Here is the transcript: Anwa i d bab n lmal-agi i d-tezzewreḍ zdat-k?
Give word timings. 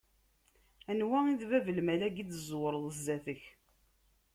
Anwa 0.91 1.17
i 1.31 1.33
d 1.39 1.41
bab 1.49 1.65
n 1.71 1.75
lmal-agi 1.77 2.19
i 2.21 2.23
d-tezzewreḍ 2.25 2.85
zdat-k? 2.97 3.43